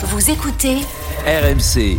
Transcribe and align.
Vous 0.00 0.30
écoutez 0.30 0.76
RMC. 1.26 1.98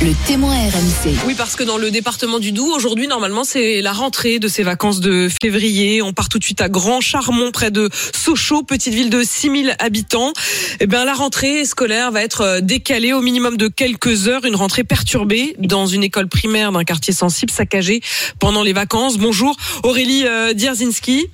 le 0.00 0.26
témoin 0.26 0.54
RMC. 0.54 1.18
Oui, 1.26 1.34
parce 1.36 1.54
que 1.54 1.62
dans 1.64 1.76
le 1.76 1.90
département 1.90 2.38
du 2.38 2.50
Doubs, 2.50 2.72
aujourd'hui, 2.74 3.06
normalement, 3.08 3.44
c'est 3.44 3.82
la 3.82 3.92
rentrée 3.92 4.38
de 4.38 4.48
ces 4.48 4.62
vacances 4.62 5.00
de 5.00 5.28
février. 5.42 6.00
On 6.00 6.14
part 6.14 6.30
tout 6.30 6.38
de 6.38 6.44
suite 6.44 6.62
à 6.62 6.70
Grand 6.70 7.02
Charmont, 7.02 7.50
près 7.50 7.70
de 7.70 7.90
Sochaux, 8.14 8.62
petite 8.62 8.94
ville 8.94 9.10
de 9.10 9.22
6000 9.22 9.76
habitants. 9.78 10.32
Eh 10.80 10.86
bien, 10.86 11.04
la 11.04 11.12
rentrée 11.12 11.66
scolaire 11.66 12.10
va 12.10 12.22
être 12.22 12.40
euh, 12.40 12.60
décalée 12.62 13.12
au 13.12 13.20
minimum 13.20 13.58
de 13.58 13.68
quelques 13.68 14.26
heures. 14.26 14.46
Une 14.46 14.56
rentrée 14.56 14.84
perturbée 14.84 15.54
dans 15.58 15.86
une 15.86 16.02
école 16.02 16.28
primaire 16.28 16.72
d'un 16.72 16.84
quartier 16.84 17.12
sensible, 17.12 17.52
saccagée 17.52 18.00
pendant 18.38 18.62
les 18.62 18.72
vacances. 18.72 19.18
Bonjour, 19.18 19.54
Aurélie 19.82 20.26
euh, 20.26 20.54
Dierzinski. 20.54 21.26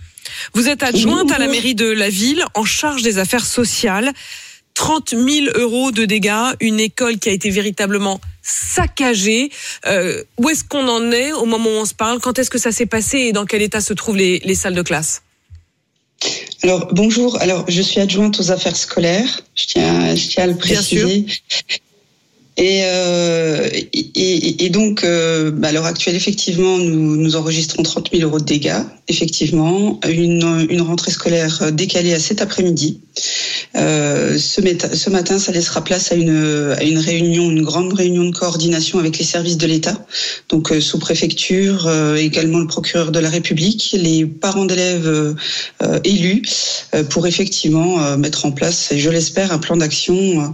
Vous 0.53 0.69
êtes 0.69 0.83
adjointe 0.83 1.31
à 1.31 1.39
la 1.39 1.47
mairie 1.47 1.77
de 1.77 1.89
la 1.89 2.09
ville 2.09 2.45
en 2.55 2.65
charge 2.65 3.03
des 3.03 3.19
affaires 3.19 3.47
sociales. 3.47 4.13
30 4.81 5.11
000 5.11 5.47
euros 5.57 5.91
de 5.93 6.07
dégâts, 6.07 6.55
une 6.61 6.81
école 6.81 7.19
qui 7.19 7.29
a 7.29 7.33
été 7.33 7.51
véritablement 7.51 8.19
saccagée. 8.43 9.51
Euh, 9.87 10.23
où 10.39 10.49
est-ce 10.49 10.65
qu'on 10.65 10.89
en 10.89 11.13
est 11.13 11.33
au 11.33 11.45
moment 11.45 11.69
où 11.69 11.81
on 11.83 11.85
se 11.85 11.93
parle? 11.93 12.19
Quand 12.19 12.39
est-ce 12.39 12.49
que 12.49 12.57
ça 12.59 12.73
s'est 12.73 12.87
passé 12.87 13.19
et 13.19 13.33
dans 13.33 13.45
quel 13.45 13.61
état 13.61 13.83
se 13.83 13.93
trouvent 13.93 14.17
les, 14.17 14.39
les 14.39 14.55
salles 14.55 14.75
de 14.75 14.81
classe? 14.81 15.21
Alors 16.63 16.89
bonjour, 16.95 17.39
alors 17.43 17.67
je 17.69 17.83
suis 17.83 18.01
adjointe 18.01 18.41
aux 18.41 18.51
affaires 18.53 18.77
scolaires, 18.77 19.43
je 19.55 19.67
tiens, 19.67 20.15
je 20.15 20.29
tiens 20.29 20.45
à 20.45 20.47
le 20.47 20.57
préciser. 20.57 21.27
Et, 22.57 22.81
euh, 22.85 23.69
et, 23.73 24.11
et- 24.15 24.65
et 24.65 24.69
donc, 24.71 25.03
euh, 25.05 25.51
bah, 25.51 25.69
à 25.69 25.73
l'heure 25.73 25.87
actuelle, 25.87 26.15
effectivement, 26.17 26.77
nous, 26.79 27.17
nous 27.17 27.37
enregistrons 27.37 27.83
30 27.83 28.11
000 28.13 28.23
euros 28.29 28.39
de 28.39 28.45
dégâts. 28.45 28.83
Effectivement, 29.09 29.99
une, 30.07 30.67
une 30.69 30.83
rentrée 30.83 31.11
scolaire 31.11 31.71
décalée 31.73 32.13
à 32.13 32.19
cet 32.19 32.43
après-midi. 32.43 33.01
Euh, 33.77 34.37
ce, 34.39 34.61
ce 34.95 35.11
matin, 35.11 35.39
ça 35.39 35.53
laissera 35.53 35.83
place 35.85 36.13
à 36.13 36.15
une, 36.17 36.75
à 36.77 36.83
une 36.83 36.99
réunion, 36.99 37.51
une 37.51 37.63
grande 37.63 37.93
réunion 37.93 38.25
de 38.25 38.37
coordination 38.37 38.99
avec 38.99 39.19
les 39.19 39.25
services 39.25 39.57
de 39.57 39.67
l'État, 39.67 39.95
donc 40.49 40.73
euh, 40.73 40.81
sous-préfecture, 40.81 41.87
euh, 41.87 42.17
également 42.17 42.59
le 42.59 42.67
procureur 42.67 43.13
de 43.13 43.19
la 43.19 43.31
République, 43.31 43.91
les 43.93 44.27
parents 44.27 44.65
d'élèves 44.65 45.07
euh, 45.07 45.35
euh, 45.83 46.01
élus, 46.05 46.43
pour 47.11 47.27
effectivement 47.27 48.17
mettre 48.17 48.47
en 48.47 48.53
place, 48.53 48.91
et 48.91 48.99
je 48.99 49.11
l'espère, 49.11 49.53
un 49.53 49.59
plan 49.59 49.77
d'action, 49.77 50.53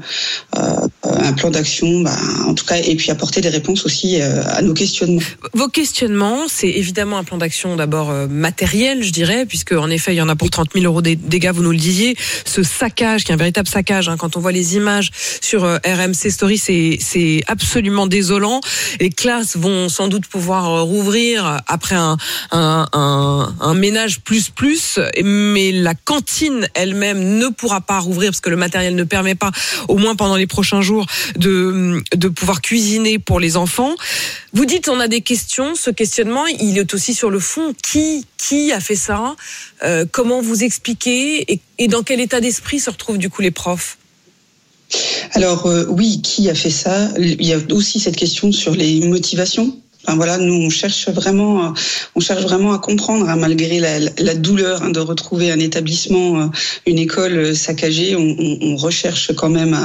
un 0.53 1.33
plan 1.33 1.51
d'action, 1.51 2.01
bah, 2.01 2.17
en 2.47 2.55
tout 2.55 2.65
cas, 2.65 2.77
et 2.77 2.95
puis 2.97 3.11
apporter 3.11 3.41
des 3.41 3.49
réponses 3.49 3.87
aussi 3.87 4.21
à 4.21 4.61
nos 4.63 4.75
questionnements. 4.75 5.23
Vos 5.55 5.69
questionnements, 5.69 6.43
c'est 6.49 6.69
évidemment 6.69 7.17
un 7.19 7.25
plan 7.25 7.39
d'action 7.39 7.77
d'abord 7.77 8.13
matériel, 8.29 9.03
je 9.03 9.13
dirais, 9.13 9.47
puisque 9.47 9.73
en 9.73 9.89
effet, 9.89 10.13
il 10.13 10.19
y 10.19 10.21
en 10.21 10.29
a 10.29 10.37
pour 10.37 10.51
30 10.51 10.69
000 10.75 10.85
euros 10.85 11.03
des 11.03 11.17
dégâts, 11.17 11.53
vous 11.55 11.63
nous 11.63 11.73
le 11.73 11.79
disiez. 11.79 12.17
Ce 12.45 12.63
saccage, 12.63 13.06
qui 13.15 13.31
est 13.31 13.35
un 13.35 13.37
véritable 13.37 13.69
saccage, 13.69 14.09
hein, 14.09 14.17
quand 14.17 14.37
on 14.37 14.41
voit 14.41 14.53
les 14.53 14.77
images 14.77 15.11
sur 15.41 15.65
euh, 15.65 15.79
RMC 15.85 16.31
Story, 16.31 16.59
c'est 16.59 17.43
absolument 17.47 18.07
désolant. 18.07 18.61
Les 19.01 19.11
classes 19.11 19.57
vont 19.57 19.89
sans 19.89 20.09
doute 20.09 20.27
pouvoir 20.27 20.69
euh, 20.69 20.83
rouvrir 20.83 21.61
après 21.67 21.97
un, 21.97 22.17
ménage 23.75 24.21
plus 24.21 24.49
plus, 24.49 24.99
mais 25.23 25.71
la 25.71 25.95
cantine 25.95 26.67
elle-même 26.75 27.39
ne 27.39 27.49
pourra 27.49 27.81
pas 27.81 27.99
rouvrir 27.99 28.31
parce 28.31 28.41
que 28.41 28.51
le 28.51 28.57
matériel 28.57 28.95
ne 28.95 29.05
permet 29.05 29.35
pas, 29.35 29.51
au 29.89 29.99
moins 29.99 30.17
pendant 30.17 30.37
les 30.37 30.47
prochains 30.47 30.81
jours, 30.81 31.07
de, 31.37 32.03
de 32.15 32.29
pouvoir 32.29 32.63
cuisiner 32.63 33.19
pour 33.19 33.39
les 33.39 33.57
enfants. 33.57 33.95
Vous 34.55 34.65
dites 34.65 34.89
on 34.89 34.99
a 34.99 35.09
des 35.09 35.21
questions. 35.21 35.75
Ce 35.75 35.91
questionnement, 35.91 36.47
il 36.47 36.79
est 36.79 36.95
aussi 36.95 37.15
sur 37.15 37.31
le 37.31 37.39
fond. 37.39 37.75
Qui 37.83 38.25
qui 38.39 38.73
a 38.73 38.81
fait 38.81 38.97
ça? 38.97 39.37
Euh, 39.83 40.05
Comment 40.11 40.41
vous 40.41 40.63
expliquez 40.63 41.53
et, 41.53 41.61
et 41.79 41.89
dans 41.89 42.03
quel 42.03 42.21
état 42.21 42.41
d'esprit 42.41 42.81
se 42.81 42.91
retrouvent 42.91 43.19
du 43.19 43.31
coup 43.31 43.43
les 43.43 43.51
profs? 43.51 43.99
Alors 45.33 45.67
euh, 45.67 45.85
oui, 45.89 46.23
qui 46.23 46.49
a 46.49 46.55
fait 46.55 46.71
ça? 46.71 47.11
Il 47.19 47.45
y 47.45 47.53
a 47.53 47.59
aussi 47.71 47.99
cette 47.99 48.17
question 48.17 48.53
sur 48.53 48.75
les 48.75 49.01
motivations. 49.01 49.77
Enfin, 50.07 50.17
voilà, 50.17 50.39
nous 50.39 50.55
on 50.55 50.71
cherche 50.71 51.09
vraiment, 51.09 51.75
on 52.15 52.21
cherche 52.21 52.43
vraiment 52.43 52.73
à 52.73 52.79
comprendre, 52.79 53.29
hein, 53.29 53.35
malgré 53.35 53.81
la, 53.81 54.35
douleur 54.35 54.83
hein, 54.83 54.91
de 54.91 55.01
retrouver 55.01 55.51
un 55.51 55.59
établissement, 55.59 56.41
euh, 56.41 56.47
une 56.87 56.99
école 56.99 57.39
euh, 57.39 57.55
saccagée, 57.55 58.15
on, 58.15 58.77
recherche 58.77 59.33
quand 59.35 59.49
même 59.49 59.77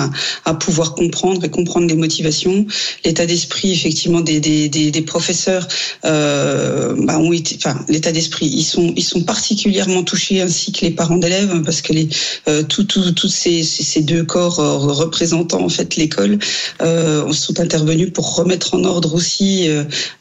à, 0.45 0.53
pouvoir 0.53 0.93
comprendre 0.95 1.43
et 1.43 1.49
comprendre 1.49 1.87
les 1.87 1.95
motivations, 1.95 2.67
l'état 3.05 3.25
d'esprit 3.25 3.71
effectivement 3.71 4.19
des, 4.19 4.39
des, 4.39 4.69
des, 4.69 4.91
des 4.91 5.01
professeurs, 5.01 5.67
euh, 6.05 6.93
bah, 6.99 7.17
ont 7.17 7.31
été, 7.31 7.55
enfin 7.55 7.79
l'état 7.87 8.11
d'esprit, 8.11 8.47
ils 8.47 8.63
sont 8.63 8.93
ils 8.95 9.03
sont 9.03 9.23
particulièrement 9.23 10.03
touchés 10.03 10.41
ainsi 10.41 10.71
que 10.71 10.81
les 10.81 10.91
parents 10.91 11.17
d'élèves 11.17 11.51
hein, 11.53 11.61
parce 11.63 11.81
que 11.81 11.93
les 11.93 12.09
euh, 12.47 12.63
tous 12.63 12.83
tout, 12.83 13.11
tous 13.13 13.29
ces, 13.29 13.63
ces, 13.63 14.01
deux 14.01 14.23
corps 14.23 14.57
représentant 14.57 15.63
en 15.63 15.69
fait 15.69 15.95
l'école 15.95 16.37
sont 16.79 17.59
intervenus 17.59 18.11
pour 18.13 18.35
remettre 18.35 18.73
en 18.73 18.83
ordre 18.83 19.15
aussi 19.15 19.69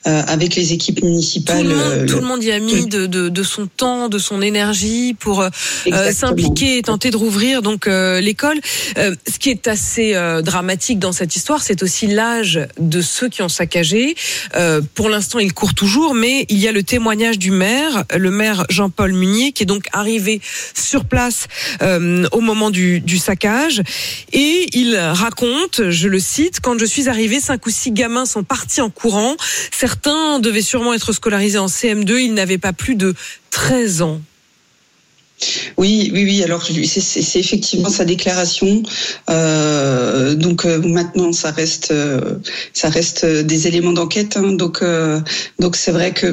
avec 0.04 0.56
les 0.56 0.72
équipes 0.72 1.00
tout 1.00 1.06
municipales. 1.06 1.64
le, 1.66 1.74
monde, 1.74 1.86
euh, 1.92 2.06
tout 2.06 2.14
le- 2.16 2.20
le 2.20 2.26
monde 2.26 2.42
y 2.44 2.50
a 2.52 2.58
mis 2.58 2.86
de, 2.86 3.06
de, 3.06 3.28
de 3.28 3.42
son 3.42 3.66
temps, 3.66 4.08
de 4.08 4.18
son 4.18 4.42
énergie 4.42 5.14
pour 5.18 5.40
euh, 5.42 5.48
euh, 5.88 6.12
s'impliquer 6.12 6.78
et 6.78 6.82
tenter 6.82 7.10
de 7.10 7.16
rouvrir 7.16 7.62
donc 7.62 7.86
euh, 7.86 8.20
l'école. 8.20 8.58
Euh, 8.98 9.14
ce 9.30 9.38
qui 9.38 9.50
est 9.50 9.66
assez 9.68 10.14
euh, 10.14 10.42
dramatique 10.42 10.98
dans 10.98 11.12
cette 11.12 11.36
histoire, 11.36 11.62
c'est 11.62 11.82
aussi 11.82 12.06
l'âge 12.06 12.60
de 12.78 13.00
ceux 13.00 13.28
qui 13.28 13.42
ont 13.42 13.48
saccagé. 13.48 14.14
Euh, 14.56 14.80
pour 14.94 15.08
l'instant, 15.08 15.38
il 15.38 15.52
court 15.52 15.74
toujours, 15.74 16.14
mais 16.14 16.46
il 16.48 16.58
y 16.58 16.68
a 16.68 16.72
le 16.72 16.82
témoignage 16.82 17.38
du 17.38 17.50
maire, 17.50 18.04
le 18.16 18.30
maire 18.30 18.64
Jean-Paul 18.68 19.12
Munier, 19.12 19.52
qui 19.52 19.62
est 19.64 19.66
donc 19.66 19.86
arrivé 19.92 20.40
sur 20.74 21.04
place 21.04 21.46
euh, 21.82 22.26
au 22.32 22.40
moment 22.40 22.70
du, 22.70 23.00
du 23.00 23.18
saccage, 23.18 23.82
et 24.32 24.66
il 24.74 24.96
raconte, 24.96 25.90
je 25.90 26.08
le 26.08 26.18
cite, 26.20 26.60
quand 26.60 26.78
je 26.78 26.84
suis 26.84 27.08
arrivé, 27.08 27.40
cinq 27.40 27.66
ou 27.66 27.70
six 27.70 27.90
gamins 27.92 28.26
sont 28.26 28.42
partis 28.44 28.80
en 28.80 28.90
courant. 28.90 29.36
Certains 29.80 30.41
devaient 30.41 30.60
sûrement 30.60 30.92
être 30.92 31.10
scolarisés 31.14 31.56
en 31.56 31.66
CM2. 31.66 32.18
Ils 32.20 32.34
n'avaient 32.34 32.58
pas 32.58 32.74
plus 32.74 32.96
de 32.96 33.14
13 33.48 34.02
ans. 34.02 34.20
Oui, 35.78 36.10
oui, 36.12 36.24
oui. 36.24 36.42
Alors 36.44 36.62
c'est- 36.62 37.38
effectivement 37.38 37.88
sa 37.88 38.04
déclaration. 38.04 38.82
Euh, 39.30 40.34
donc 40.34 40.66
euh, 40.66 40.82
maintenant, 40.82 41.32
ça 41.32 41.50
reste, 41.50 41.92
euh, 41.92 42.34
ça 42.74 42.90
reste 42.90 43.24
des 43.24 43.69
éléments 43.69 43.92
d'enquête. 43.94 44.36
hein. 44.36 44.52
donc, 44.52 44.84
donc 45.58 45.76
c'est 45.76 45.92
vrai 45.92 46.12
que, 46.12 46.26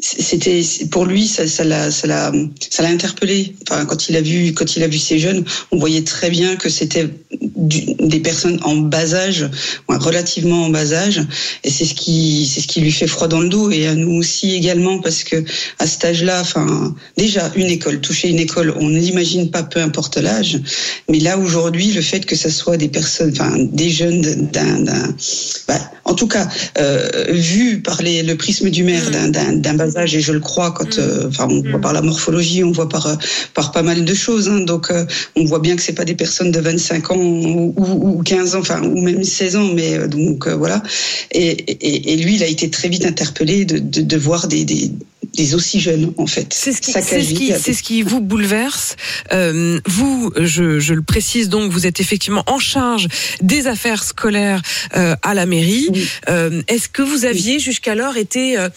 c'était 0.00 0.62
pour 0.90 1.04
lui, 1.04 1.26
ça, 1.26 1.46
ça 1.46 1.64
l'a, 1.64 1.90
ça 1.90 2.06
l'a, 2.06 2.32
ça 2.70 2.82
l'a 2.82 2.88
interpellé. 2.88 3.54
Enfin, 3.68 3.84
quand 3.84 4.08
il 4.08 4.16
a 4.16 4.20
vu, 4.20 4.52
quand 4.54 4.76
il 4.76 4.82
a 4.82 4.88
vu 4.88 4.98
ces 4.98 5.18
jeunes, 5.18 5.44
on 5.72 5.78
voyait 5.78 6.02
très 6.02 6.30
bien 6.30 6.56
que 6.56 6.68
c'était 6.68 7.08
des 7.34 8.20
personnes 8.20 8.58
en 8.62 8.76
bas 8.76 9.14
âge, 9.14 9.48
relativement 9.88 10.64
en 10.64 10.70
bas 10.70 10.92
âge, 10.92 11.20
et 11.64 11.70
c'est 11.70 11.84
ce 11.84 11.94
qui, 11.94 12.50
c'est 12.52 12.60
ce 12.60 12.66
qui 12.66 12.80
lui 12.80 12.92
fait 12.92 13.06
froid 13.06 13.28
dans 13.28 13.40
le 13.40 13.48
dos, 13.48 13.70
et 13.70 13.86
à 13.86 13.94
nous 13.94 14.14
aussi 14.14 14.54
également, 14.54 15.00
parce 15.00 15.22
que 15.22 15.44
à 15.78 15.86
cet 15.86 16.04
âge-là, 16.04 16.40
enfin, 16.40 16.94
déjà 17.18 17.52
une 17.54 17.66
école, 17.66 18.00
toucher 18.00 18.28
une 18.28 18.38
école, 18.38 18.74
on 18.80 18.88
ne 18.88 18.98
l'imagine 18.98 19.50
pas, 19.50 19.62
peu 19.62 19.80
importe 19.80 20.16
l'âge, 20.16 20.60
mais 21.10 21.18
là 21.18 21.36
aujourd'hui, 21.36 21.92
le 21.92 22.00
fait 22.00 22.24
que 22.24 22.36
ça 22.36 22.50
soit 22.50 22.78
des 22.78 22.88
personnes, 22.88 23.32
enfin, 23.32 23.54
des 23.58 23.90
jeunes 23.90 24.48
d'un, 24.52 24.84
bah, 25.68 25.78
en 26.04 26.14
tout 26.14 26.26
cas, 26.26 26.48
euh, 26.78 27.26
vu 27.28 27.82
par 27.82 28.02
les, 28.02 28.22
le 28.22 28.36
prisme 28.36 28.70
du 28.70 28.82
maire 28.82 29.00
Mm. 29.08 29.30
d'un, 29.30 29.52
d'un, 29.52 29.74
d'un 29.74 29.89
bas 29.90 30.00
âge, 30.00 30.14
et 30.16 30.20
je 30.20 30.32
le 30.32 30.40
crois, 30.40 30.70
quand, 30.72 30.96
Mm. 30.96 31.00
euh, 31.00 31.30
on 31.40 31.60
voit 31.70 31.78
Mm. 31.78 31.80
par 31.80 31.92
la 31.92 32.02
morphologie, 32.02 32.62
on 32.64 32.72
voit 32.72 32.88
par, 32.88 33.06
euh, 33.06 33.14
par 33.54 33.72
pas 33.72 33.82
mal 33.82 34.04
de 34.04 34.14
choses, 34.14 34.48
hein, 34.48 34.60
donc 34.60 34.90
euh, 34.90 35.04
on 35.36 35.44
voit 35.44 35.58
bien 35.60 35.76
que 35.76 35.82
c'est 35.82 35.92
pas 35.94 36.04
des 36.04 36.14
personnes 36.14 36.50
de 36.50 36.60
25 36.60 37.10
ans 37.10 37.16
ou, 37.16 37.74
ou- 37.76 38.18
ou 38.18 38.22
15 38.22 38.54
ans, 38.54 38.60
enfin, 38.60 38.82
ou 38.82 39.00
même 39.02 39.22
16 39.24 39.56
ans, 39.56 39.70
mais 39.74 39.98
donc 40.08 40.46
euh, 40.46 40.54
voilà. 40.56 40.82
Et, 41.32 41.48
et, 41.50 42.12
et 42.12 42.16
lui, 42.16 42.36
il 42.36 42.42
a 42.42 42.46
été 42.46 42.70
très 42.70 42.88
vite 42.88 43.04
interpellé 43.04 43.64
de, 43.64 43.78
de, 43.78 44.00
de 44.02 44.16
voir 44.16 44.46
des, 44.48 44.64
des, 44.64 44.90
des 45.34 45.54
aussi 45.54 45.80
jeunes, 45.80 46.12
en 46.16 46.26
fait. 46.26 46.52
C'est 46.52 46.72
ce 46.72 46.80
ce 46.82 47.72
ce 47.72 47.82
qui 47.82 48.02
vous 48.02 48.20
bouleverse. 48.20 48.96
Euh, 49.32 49.80
vous, 49.86 50.32
je, 50.36 50.80
je 50.80 50.94
le 50.94 51.02
précise 51.02 51.48
donc, 51.48 51.70
vous 51.70 51.86
êtes 51.86 52.00
effectivement 52.00 52.42
en 52.46 52.58
charge 52.58 53.08
des 53.40 53.66
affaires 53.66 54.02
scolaires 54.02 54.62
euh, 54.96 55.14
à 55.22 55.34
la 55.34 55.46
mairie. 55.46 55.88
Oui. 55.92 56.08
Euh, 56.28 56.62
Est-ce 56.68 56.88
que 56.88 57.02
vous 57.02 57.24
aviez 57.24 57.58
jusqu'alors 57.58 58.16
été 58.16 58.58
euh, 58.58 58.68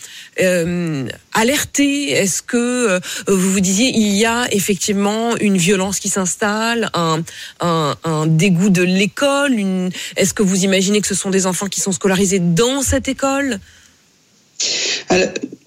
euh, 0.41 1.07
alerté? 1.33 2.11
Est-ce 2.11 2.41
que 2.41 2.57
euh, 2.57 2.99
vous 3.27 3.51
vous 3.51 3.59
disiez 3.59 3.89
il 3.89 4.13
y 4.15 4.25
a 4.25 4.47
effectivement 4.53 5.35
une 5.37 5.57
violence 5.57 5.99
qui 5.99 6.09
s'installe, 6.09 6.89
un, 6.93 7.23
un, 7.59 7.95
un 8.03 8.27
dégoût 8.27 8.69
de 8.69 8.83
l'école 8.83 9.53
une... 9.53 9.89
Est-ce 10.15 10.33
que 10.33 10.43
vous 10.43 10.63
imaginez 10.63 11.01
que 11.01 11.07
ce 11.07 11.15
sont 11.15 11.29
des 11.29 11.45
enfants 11.45 11.67
qui 11.67 11.81
sont 11.81 11.91
scolarisés 11.91 12.39
dans 12.39 12.81
cette 12.81 13.07
école? 13.07 13.59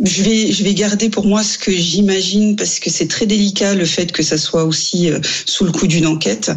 Je 0.04 0.22
vais, 0.22 0.52
je 0.52 0.62
vais 0.62 0.74
garder 0.74 1.08
pour 1.08 1.26
moi 1.26 1.42
ce 1.42 1.56
que 1.56 1.72
j'imagine 1.72 2.56
parce 2.56 2.80
que 2.80 2.90
c'est 2.90 3.08
très 3.08 3.26
délicat 3.26 3.74
le 3.74 3.86
fait 3.86 4.12
que 4.12 4.22
ça 4.22 4.36
soit 4.36 4.64
aussi 4.64 5.10
euh, 5.10 5.18
sous 5.46 5.64
le 5.64 5.72
coup 5.72 5.86
d'une 5.86 6.06
enquête. 6.06 6.50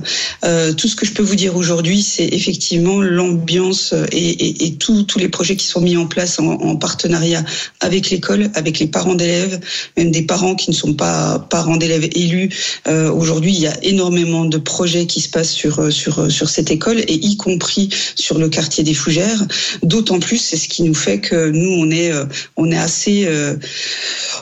Euh, 0.44 0.74
tout 0.74 0.88
ce 0.88 0.96
que 0.96 1.06
je 1.06 1.14
peux 1.14 1.24
vous 1.24 1.36
dire 1.36 1.56
aujourd'hui, 1.56 2.02
c'est 2.02 2.26
effectivement 2.26 3.02
l'ambiance 3.02 3.94
et, 4.12 4.30
et, 4.30 4.66
et 4.66 4.76
tous 4.76 5.06
les 5.18 5.30
projets 5.30 5.56
qui 5.56 5.68
sont 5.68 5.80
mis 5.82 5.96
en 5.96 6.06
place 6.06 6.40
en, 6.40 6.48
en 6.48 6.76
partenariat 6.76 7.44
avec 7.80 8.10
l'école, 8.10 8.50
avec 8.56 8.80
les 8.80 8.88
parents 8.88 9.16
d'élèves, 9.16 9.60
même 9.98 10.12
des 10.12 10.24
parents 10.24 10.56
qui 10.56 10.70
ne 10.70 10.76
sont 10.76 10.94
pas 10.94 11.40
parents 11.50 11.78
d'élèves 11.78 12.10
élus. 12.16 12.50
Euh, 12.88 13.12
aujourd'hui, 13.12 13.54
il 13.54 13.62
y 13.62 13.68
a 13.68 13.84
énormément 13.84 14.46
de 14.46 14.58
projets 14.58 15.06
qui 15.06 15.22
se 15.22 15.30
passent 15.30 15.54
sur 15.54 15.80
euh, 15.80 15.92
sur 15.92 16.30
sur 16.32 16.50
cette 16.50 16.72
école 16.72 17.00
et 17.00 17.14
y 17.14 17.38
compris 17.38 17.90
sur 18.16 18.38
le 18.38 18.50
quartier 18.50 18.84
des 18.84 18.94
Fougères. 18.94 19.46
D'autant 19.82 20.20
plus, 20.20 20.38
c'est 20.38 20.58
ce 20.58 20.68
qui 20.68 20.84
nous 20.84 20.94
fait 20.94 21.20
que 21.20 21.50
nous 21.52 21.72
on 21.72 21.90
est 21.90 22.12
on 22.58 22.72
est 22.72 22.78
assez 22.78 23.29
euh, 23.30 23.56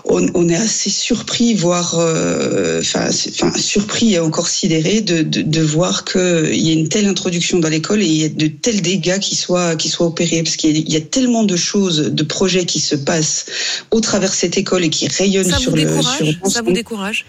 on, 0.06 0.50
est 0.50 0.56
assez 0.56 0.90
surpris, 0.90 1.54
voire 1.54 1.96
euh, 2.00 2.80
enfin, 2.80 3.12
surpris 3.12 4.14
et 4.14 4.20
encore 4.20 4.48
sidéré 4.48 5.02
de, 5.02 5.22
de, 5.22 5.62
voir 5.62 6.06
qu'il 6.06 6.62
y 6.62 6.70
a 6.70 6.74
une 6.74 6.90
telle 6.90 7.08
introduction 7.08 7.60
dans 7.60 7.70
l'école 7.70 8.02
et 8.02 8.06
il 8.06 8.22
y 8.22 8.26
a 8.26 8.30
de 8.30 8.48
tels 8.48 8.82
dégâts 8.82 9.20
qui 9.20 9.36
soient 9.36 9.76
qui 9.76 9.90
soient 9.90 10.08
opérés 10.08 10.44
parce 10.44 10.56
qu'il 10.56 10.90
y, 10.90 10.96
a 10.96 11.02
tellement 11.02 11.44
de 11.44 11.56
choses, 11.56 12.12
de 12.12 12.24
projets 12.24 12.66
qui 12.66 12.80
se 12.80 12.96
passent 12.96 13.46
au 13.92 14.00
travers 14.00 14.34
cette 14.34 14.58
école 14.58 14.84
et 14.84 14.90
qui 14.90 15.08
rayonnent 15.08 15.54
sur 15.60 15.76
le 15.76 15.88
sur 16.02 16.52
ça 16.52 16.62
vous 16.62 16.72
décourage? 16.72 17.26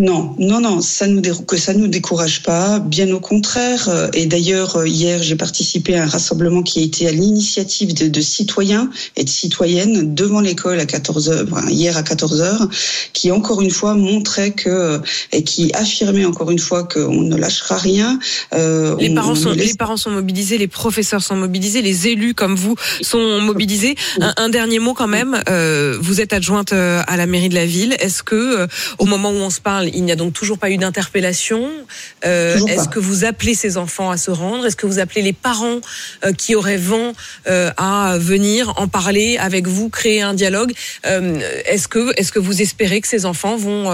Non, 0.00 0.34
non, 0.38 0.60
non, 0.60 0.80
ça 0.80 1.06
nous 1.06 1.20
que 1.20 1.58
ça 1.58 1.74
nous 1.74 1.86
décourage 1.86 2.42
pas, 2.42 2.78
bien 2.78 3.12
au 3.12 3.20
contraire. 3.20 3.86
Euh, 3.88 4.08
et 4.14 4.24
d'ailleurs, 4.24 4.76
euh, 4.76 4.88
hier, 4.88 5.22
j'ai 5.22 5.36
participé 5.36 5.94
à 5.94 6.04
un 6.04 6.06
rassemblement 6.06 6.62
qui 6.62 6.80
a 6.80 6.82
été 6.82 7.06
à 7.06 7.12
l'initiative 7.12 7.92
de, 7.92 8.20
citoyens 8.22 8.88
et 9.16 9.24
de 9.24 9.28
citoyennes 9.28 10.14
devant 10.14 10.40
l'école 10.40 10.80
à 10.80 10.86
14 10.86 11.30
h 11.30 11.70
hier 11.70 11.98
à 11.98 12.02
14 12.02 12.42
h 12.42 12.68
qui 13.12 13.30
encore 13.30 13.60
une 13.60 13.70
fois 13.70 13.94
montrait 13.94 14.52
que 14.52 14.70
euh, 14.70 14.98
et 15.32 15.44
qui 15.44 15.70
affirmait 15.74 16.24
encore 16.24 16.50
une 16.50 16.58
fois 16.58 16.84
qu'on 16.84 17.20
ne 17.20 17.36
lâchera 17.36 17.76
rien. 17.76 18.18
les 18.52 19.14
parents 19.14 19.34
sont 19.34 19.52
les 19.52 19.74
parents 19.74 19.98
sont 19.98 20.10
mobilisés, 20.10 20.56
les 20.56 20.68
professeurs 20.68 21.22
sont 21.22 21.36
mobilisés, 21.36 21.82
les 21.82 22.08
élus 22.08 22.32
comme 22.32 22.54
vous 22.54 22.74
sont 23.02 23.40
mobilisés. 23.42 23.96
Un, 24.18 24.48
dernier 24.48 24.78
mot 24.78 24.94
quand 24.94 25.08
même. 25.08 25.42
vous 26.00 26.20
êtes 26.22 26.32
adjointe 26.32 26.72
à 26.72 27.16
la 27.16 27.26
mairie 27.26 27.50
de 27.50 27.54
la 27.54 27.66
ville. 27.66 27.96
Est-ce 28.00 28.22
que 28.22 28.66
au 28.98 29.04
moment 29.04 29.30
où 29.30 29.36
on 29.36 29.50
se 29.50 29.60
parle 29.60 29.89
il 29.94 30.04
n'y 30.04 30.12
a 30.12 30.16
donc 30.16 30.32
toujours 30.32 30.58
pas 30.58 30.70
eu 30.70 30.76
d'interpellation. 30.76 31.68
Euh, 32.24 32.58
est-ce 32.66 32.88
que 32.88 32.98
vous 32.98 33.24
appelez 33.24 33.54
ces 33.54 33.76
enfants 33.76 34.10
à 34.10 34.16
se 34.16 34.30
rendre? 34.30 34.66
Est-ce 34.66 34.76
que 34.76 34.86
vous 34.86 34.98
appelez 34.98 35.22
les 35.22 35.32
parents 35.32 35.80
euh, 36.24 36.32
qui 36.32 36.54
auraient 36.54 36.76
vent 36.76 37.12
euh, 37.46 37.70
à 37.76 38.16
venir 38.18 38.72
en 38.76 38.88
parler 38.88 39.38
avec 39.38 39.66
vous, 39.66 39.88
créer 39.88 40.22
un 40.22 40.34
dialogue? 40.34 40.72
Est-ce 41.04 41.88
que, 41.88 42.12
est-ce 42.16 42.32
que 42.32 42.38
vous 42.38 42.62
espérez 42.62 43.00
que 43.00 43.08
ces 43.08 43.26
enfants 43.26 43.56
vont, 43.56 43.84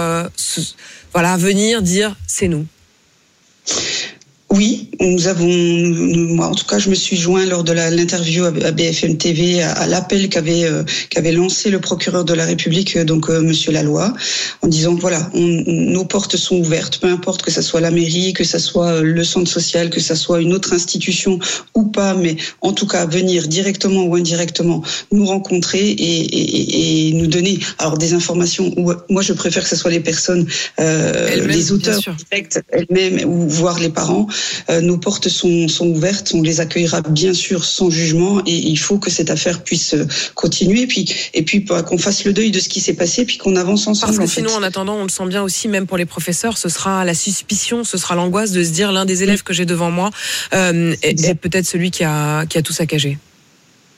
voilà, 1.12 1.36
venir 1.36 1.82
dire 1.82 2.16
c'est 2.26 2.48
nous? 2.48 2.66
Oui, 4.50 4.90
nous 5.00 5.26
avons, 5.26 5.48
moi 5.48 6.46
en 6.46 6.54
tout 6.54 6.66
cas, 6.66 6.78
je 6.78 6.88
me 6.88 6.94
suis 6.94 7.16
joint 7.16 7.44
lors 7.46 7.64
de 7.64 7.72
l'interview 7.72 8.44
à 8.44 8.52
BFM 8.52 9.16
TV 9.16 9.60
à, 9.60 9.88
l'appel 9.88 10.28
qu'avait 10.28 10.64
euh, 10.64 10.84
qu'avait 11.10 11.32
lancé 11.32 11.68
le 11.68 11.80
procureur 11.80 12.24
de 12.24 12.32
la 12.32 12.44
République, 12.44 12.96
euh, 12.96 13.04
donc 13.04 13.28
euh, 13.28 13.40
Monsieur 13.42 13.72
Laloy, 13.72 14.08
en 14.62 14.68
disant 14.68 14.94
voilà, 14.94 15.28
nos 15.34 16.04
portes 16.04 16.36
sont 16.36 16.58
ouvertes, 16.58 16.98
peu 16.98 17.08
importe 17.08 17.42
que 17.42 17.50
ça 17.50 17.60
soit 17.60 17.80
la 17.80 17.90
mairie, 17.90 18.34
que 18.34 18.44
ça 18.44 18.60
soit 18.60 19.00
le 19.00 19.24
centre 19.24 19.50
social, 19.50 19.90
que 19.90 20.00
ça 20.00 20.14
soit 20.14 20.40
une 20.40 20.52
autre 20.52 20.72
institution 20.72 21.40
ou 21.74 21.84
pas, 21.84 22.14
mais 22.14 22.36
en 22.60 22.72
tout 22.72 22.86
cas 22.86 23.04
venir 23.04 23.48
directement 23.48 24.04
ou 24.04 24.14
indirectement 24.14 24.82
nous 25.10 25.26
rencontrer 25.26 25.88
et, 25.88 27.08
et, 27.08 27.12
nous 27.14 27.26
donner 27.26 27.58
alors 27.78 27.98
des 27.98 28.14
informations. 28.14 28.72
Où, 28.76 28.92
moi, 29.10 29.22
je 29.22 29.32
préfère 29.32 29.64
que 29.64 29.68
ce 29.68 29.76
soit 29.76 29.90
les 29.90 30.00
personnes, 30.00 30.46
euh, 30.78 31.46
les 31.46 31.72
auteurs 31.72 32.00
directs 32.30 32.60
elles-mêmes 32.70 33.28
ou 33.28 33.48
voir 33.48 33.80
les 33.80 33.88
parents 33.88 34.28
euh, 34.28 34.35
nos 34.82 34.98
portes 34.98 35.28
sont, 35.28 35.68
sont 35.68 35.86
ouvertes, 35.88 36.32
on 36.34 36.42
les 36.42 36.60
accueillera 36.60 37.02
bien 37.02 37.34
sûr 37.34 37.64
sans 37.64 37.90
jugement 37.90 38.40
et 38.46 38.54
il 38.54 38.78
faut 38.78 38.98
que 38.98 39.10
cette 39.10 39.30
affaire 39.30 39.62
puisse 39.62 39.94
euh, 39.94 40.06
continuer 40.34 40.82
et 40.82 40.86
puis, 40.86 41.14
et 41.34 41.42
puis 41.42 41.64
qu'on 41.64 41.98
fasse 41.98 42.24
le 42.24 42.32
deuil 42.32 42.50
de 42.50 42.60
ce 42.60 42.68
qui 42.68 42.80
s'est 42.80 42.94
passé 42.94 43.24
puis 43.24 43.38
qu'on 43.38 43.56
avance 43.56 43.86
ensemble. 43.86 44.16
Parce 44.16 44.30
que 44.30 44.34
sinon, 44.34 44.52
en 44.54 44.62
attendant, 44.62 44.96
on 44.96 45.04
le 45.04 45.08
sent 45.08 45.26
bien 45.26 45.42
aussi, 45.42 45.68
même 45.68 45.86
pour 45.86 45.96
les 45.96 46.06
professeurs, 46.06 46.58
ce 46.58 46.68
sera 46.68 47.04
la 47.04 47.14
suspicion, 47.14 47.84
ce 47.84 47.98
sera 47.98 48.14
l'angoisse 48.14 48.52
de 48.52 48.62
se 48.62 48.70
dire 48.70 48.92
l'un 48.92 49.04
des 49.04 49.22
élèves 49.22 49.42
que 49.42 49.52
j'ai 49.52 49.66
devant 49.66 49.90
moi 49.90 50.10
euh, 50.54 50.94
est, 51.02 51.34
peut-être 51.34 51.66
celui 51.66 51.90
qui 51.90 52.04
a, 52.04 52.46
qui 52.46 52.58
a 52.58 52.62
tout 52.62 52.72
saccagé. 52.72 53.18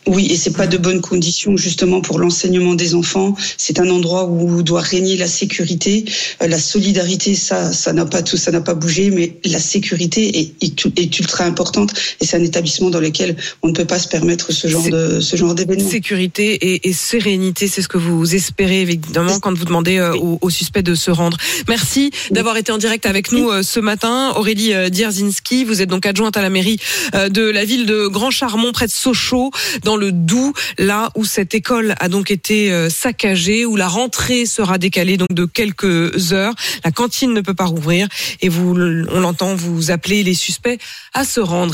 Oui, 0.06 0.27
et 0.31 0.37
c'est 0.37 0.56
pas 0.56 0.67
de 0.67 0.79
bonnes 0.79 1.00
conditions 1.00 1.56
justement 1.56 2.00
pour 2.00 2.19
l'enseignement 2.19 2.75
des 2.75 2.95
enfants. 2.95 3.35
C'est 3.56 3.79
un 3.79 3.91
endroit 3.91 4.27
où 4.27 4.62
doit 4.62 4.81
régner 4.81 5.17
la 5.17 5.27
sécurité, 5.27 6.05
euh, 6.43 6.47
la 6.49 6.59
solidarité. 6.59 7.35
Ça, 7.35 7.73
ça 7.73 7.93
n'a 7.93 8.06
pas 8.06 8.23
tout, 8.23 8.37
ça 8.37 8.50
n'a 8.50 8.61
pas 8.61 8.75
bougé, 8.75 9.11
mais 9.11 9.37
la 9.45 9.59
sécurité 9.59 10.39
est, 10.39 10.55
est, 10.62 11.19
ultra 11.19 11.45
importante. 11.45 11.93
Et 12.21 12.27
c'est 12.27 12.37
un 12.37 12.45
établissement 12.45 12.91
dans 12.91 13.00
lequel 13.00 13.37
on 13.62 13.69
ne 13.69 13.73
peut 13.73 13.85
pas 13.85 13.99
se 13.99 14.09
permettre 14.09 14.53
ce 14.53 14.67
genre 14.69 14.89
de 14.89 15.21
ce 15.21 15.37
genre 15.37 15.55
d'événement. 15.55 15.89
Sécurité 15.89 16.55
et, 16.55 16.89
et 16.89 16.93
sérénité, 16.93 17.69
c'est 17.69 17.83
ce 17.83 17.89
que 17.89 17.99
vous 17.99 18.35
espérez 18.35 18.81
évidemment 18.81 19.41
quand 19.41 19.56
vous 19.56 19.65
demandez 19.65 19.99
euh, 19.99 20.15
aux, 20.15 20.50
suspects 20.50 20.83
de 20.83 20.95
se 20.95 21.11
rendre. 21.11 21.37
Merci 21.69 22.11
d'avoir 22.31 22.56
été 22.56 22.73
en 22.73 22.79
direct 22.79 23.05
avec 23.05 23.31
nous 23.33 23.50
euh, 23.50 23.62
ce 23.62 23.81
matin, 23.81 24.33
Aurélie 24.37 24.73
Dierzinski. 24.91 25.65
Vous 25.65 25.83
êtes 25.83 25.89
donc 25.91 26.06
adjointe 26.06 26.37
à 26.37 26.43
la 26.43 26.50
mairie 26.50 26.79
de 27.12 27.43
la 27.43 27.65
ville 27.65 27.87
de 27.87 28.06
Grand 28.06 28.31
Charmont, 28.31 28.73
près 28.73 28.87
de 28.87 28.93
Sochaux, 28.93 29.50
dans 29.88 29.96
le 29.96 30.12
Doubs, 30.12 30.52
là 30.76 31.11
où 31.14 31.25
cette 31.25 31.55
école 31.55 31.94
a 31.99 32.11
donc 32.11 32.31
été 32.31 32.70
euh, 32.70 32.90
saccagée, 32.90 33.64
où 33.64 33.75
la 33.75 33.88
rentrée 33.88 34.44
sera 34.44 34.76
décalée 34.76 35.17
donc 35.17 35.32
de 35.32 35.46
quelques 35.46 36.35
heures. 36.35 36.55
La 36.85 36.90
cantine 36.90 37.32
ne 37.32 37.40
peut 37.40 37.55
pas 37.55 37.64
rouvrir 37.64 38.06
et 38.43 38.50
vous, 38.50 38.76
on 39.11 39.20
l'entend, 39.20 39.55
vous 39.55 39.90
appeler 39.90 40.23
les 40.23 40.35
suspects 40.35 40.79
à 41.14 41.25
se 41.25 41.40
rendre. 41.40 41.67